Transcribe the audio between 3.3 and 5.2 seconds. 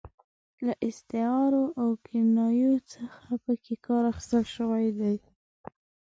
پکې کار اخیستل شوی وي.